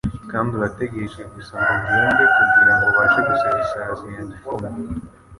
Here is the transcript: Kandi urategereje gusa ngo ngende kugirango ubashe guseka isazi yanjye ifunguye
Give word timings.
Kandi 0.31 0.49
urategereje 0.53 1.21
gusa 1.33 1.57
ngo 1.73 1.75
ngende 2.05 2.23
kugirango 2.39 2.85
ubashe 2.91 3.19
guseka 3.27 3.57
isazi 3.65 4.05
yanjye 4.15 4.33
ifunguye 4.37 4.91